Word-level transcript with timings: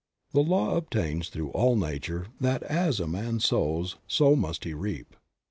The 0.33 0.41
law 0.41 0.77
obtains 0.77 1.29
through 1.29 1.51
all 1.51 1.75
nature 1.75 2.25
that 2.39 2.63
as 2.63 2.99
a 2.99 3.05
man 3.05 3.39
sows, 3.39 3.97
so 4.07 4.35
must 4.35 4.63
he 4.63 4.73
reap. 4.73 5.15